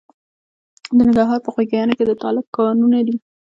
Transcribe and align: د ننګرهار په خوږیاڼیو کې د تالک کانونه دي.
د 0.95 0.97
ننګرهار 0.99 1.39
په 1.43 1.49
خوږیاڼیو 1.53 1.97
کې 1.99 2.05
د 2.07 2.11
تالک 2.21 2.45
کانونه 2.57 2.99
دي. 3.07 3.15